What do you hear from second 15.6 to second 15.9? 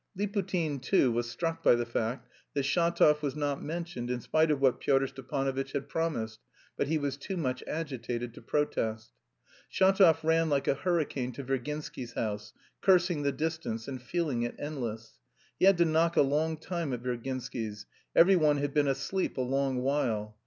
had to